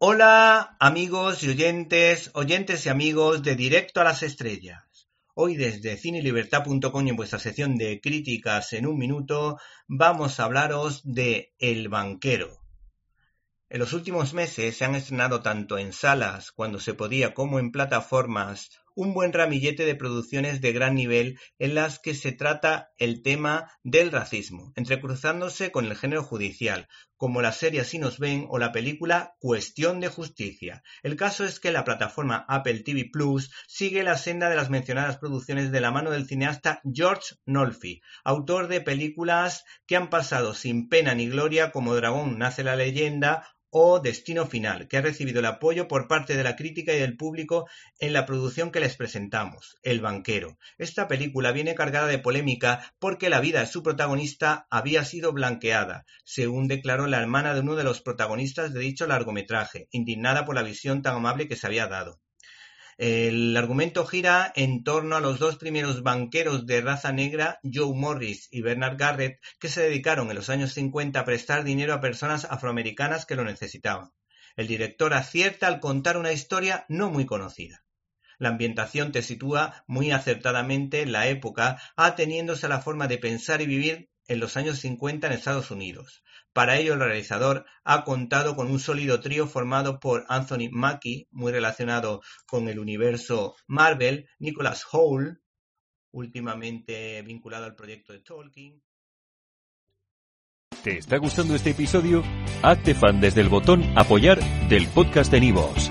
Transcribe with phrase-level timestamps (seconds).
[0.00, 5.08] Hola amigos y oyentes, oyentes y amigos de Directo a las Estrellas.
[5.34, 9.58] Hoy desde cinelibertad.com en vuestra sección de críticas en un minuto
[9.88, 12.60] vamos a hablaros de El banquero.
[13.68, 17.72] En los últimos meses se han estrenado tanto en salas cuando se podía como en
[17.72, 23.22] plataformas un buen ramillete de producciones de gran nivel en las que se trata el
[23.22, 28.58] tema del racismo, entrecruzándose con el género judicial, como la serie Así nos ven o
[28.58, 30.82] la película Cuestión de Justicia.
[31.04, 35.18] El caso es que la plataforma Apple TV Plus sigue la senda de las mencionadas
[35.18, 40.88] producciones de la mano del cineasta George Nolfi, autor de películas que han pasado sin
[40.88, 45.46] pena ni gloria como Dragón nace la leyenda o Destino Final, que ha recibido el
[45.46, 47.68] apoyo por parte de la crítica y del público
[47.98, 50.58] en la producción que les presentamos, El banquero.
[50.78, 56.04] Esta película viene cargada de polémica porque la vida de su protagonista había sido blanqueada,
[56.24, 60.62] según declaró la hermana de uno de los protagonistas de dicho largometraje, indignada por la
[60.62, 62.20] visión tan amable que se había dado.
[62.98, 68.48] El argumento gira en torno a los dos primeros banqueros de raza negra, Joe Morris
[68.50, 72.44] y Bernard Garrett, que se dedicaron en los años 50 a prestar dinero a personas
[72.44, 74.10] afroamericanas que lo necesitaban.
[74.56, 77.84] El director acierta al contar una historia no muy conocida.
[78.36, 83.62] La ambientación te sitúa muy acertadamente en la época, ateniéndose a la forma de pensar
[83.62, 86.22] y vivir en los años 50 en Estados Unidos.
[86.52, 91.50] Para ello, el realizador ha contado con un sólido trío formado por Anthony Mackie, muy
[91.50, 95.38] relacionado con el universo Marvel, Nicholas Hole,
[96.12, 98.82] últimamente vinculado al proyecto de Tolkien.
[100.82, 102.22] ¿Te está gustando este episodio?
[102.62, 105.90] Hazte fan desde el botón Apoyar del podcast de Nivos.